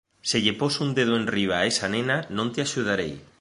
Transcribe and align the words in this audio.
Se 0.29 0.37
lle 0.43 0.53
pos 0.59 0.73
un 0.85 0.89
dedo 0.97 1.13
enriba 1.21 1.55
a 1.59 1.67
esa 1.71 1.87
nena, 1.93 2.17
non 2.37 2.47
te 2.53 2.59
axudarei. 2.61 3.13